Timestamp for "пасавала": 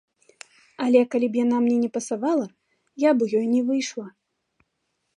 1.99-2.47